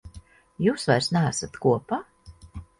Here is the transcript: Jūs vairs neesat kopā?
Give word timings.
Jūs 0.67 0.87
vairs 0.91 1.11
neesat 1.17 1.61
kopā? 1.69 2.03